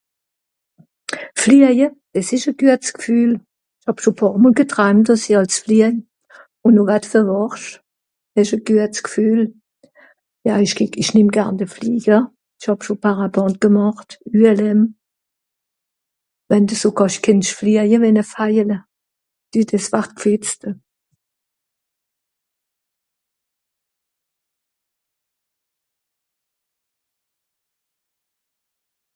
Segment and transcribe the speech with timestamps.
[1.41, 3.33] Flieje, dìss ìsch e guets Gfühl.
[3.85, 5.97] Hàb scho pààr mol getraimt, dàss i àls fliehj.
[6.65, 7.67] Un no wa d vewàchsch,
[8.35, 9.41] hesch e guets Gfühl.
[10.47, 12.21] Ja ich geh ich nemm garn de Flieger,
[12.59, 14.09] ich hàb scho Parapente gemàcht,
[14.39, 14.81] ULM,
[16.49, 18.77] wenn de so kàsch kenntsch fliege wie ne Vajele,
[19.51, 20.61] dü diss ward gfìtzt